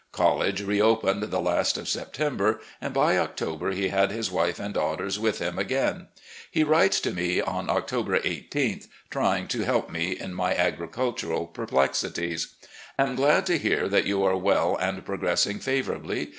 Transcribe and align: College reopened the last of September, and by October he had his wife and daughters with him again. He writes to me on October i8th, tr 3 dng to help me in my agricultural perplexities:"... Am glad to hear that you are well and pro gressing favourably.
College 0.11 0.63
reopened 0.63 1.21
the 1.21 1.39
last 1.39 1.77
of 1.77 1.87
September, 1.87 2.59
and 2.81 2.91
by 2.91 3.19
October 3.19 3.69
he 3.69 3.89
had 3.89 4.09
his 4.09 4.31
wife 4.31 4.59
and 4.59 4.73
daughters 4.73 5.19
with 5.19 5.37
him 5.37 5.59
again. 5.59 6.07
He 6.49 6.63
writes 6.63 6.99
to 7.01 7.11
me 7.13 7.39
on 7.39 7.69
October 7.69 8.17
i8th, 8.19 8.49
tr 9.11 9.19
3 9.19 9.23
dng 9.23 9.47
to 9.49 9.61
help 9.63 9.91
me 9.91 10.17
in 10.19 10.33
my 10.33 10.55
agricultural 10.55 11.45
perplexities:"... 11.45 12.55
Am 12.97 13.15
glad 13.15 13.45
to 13.45 13.59
hear 13.59 13.87
that 13.89 14.07
you 14.07 14.23
are 14.23 14.35
well 14.35 14.75
and 14.77 15.05
pro 15.05 15.17
gressing 15.19 15.61
favourably. 15.61 16.29